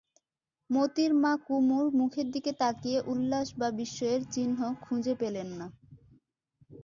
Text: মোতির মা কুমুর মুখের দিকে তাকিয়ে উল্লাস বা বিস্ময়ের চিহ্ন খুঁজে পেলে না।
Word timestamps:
মোতির 0.69 1.11
মা 1.13 1.33
কুমুর 1.45 1.85
মুখের 1.93 2.27
দিকে 2.31 2.51
তাকিয়ে 2.59 2.99
উল্লাস 3.11 3.47
বা 3.57 3.67
বিস্ময়ের 3.77 4.21
চিহ্ন 4.33 4.59
খুঁজে 4.81 5.13
পেলে 5.21 5.43
না। 5.51 5.67